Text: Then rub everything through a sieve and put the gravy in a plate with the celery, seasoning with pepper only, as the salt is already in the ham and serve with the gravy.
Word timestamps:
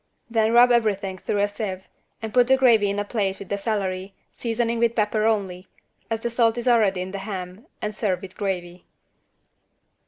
Then 0.31 0.51
rub 0.51 0.71
everything 0.71 1.19
through 1.19 1.41
a 1.41 1.47
sieve 1.47 1.87
and 2.23 2.33
put 2.33 2.47
the 2.47 2.57
gravy 2.57 2.89
in 2.89 2.97
a 2.97 3.05
plate 3.05 3.37
with 3.37 3.49
the 3.49 3.57
celery, 3.59 4.15
seasoning 4.33 4.79
with 4.79 4.95
pepper 4.95 5.25
only, 5.27 5.67
as 6.09 6.21
the 6.21 6.31
salt 6.31 6.57
is 6.57 6.67
already 6.67 7.01
in 7.01 7.11
the 7.11 7.19
ham 7.19 7.67
and 7.83 7.95
serve 7.95 8.23
with 8.23 8.31
the 8.31 8.37
gravy. 8.37 8.85